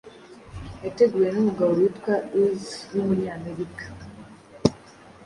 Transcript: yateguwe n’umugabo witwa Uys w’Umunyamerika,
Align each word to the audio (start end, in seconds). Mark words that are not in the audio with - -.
yateguwe 0.83 1.27
n’umugabo 1.31 1.71
witwa 1.79 2.13
Uys 2.37 2.65
w’Umunyamerika, 2.93 3.85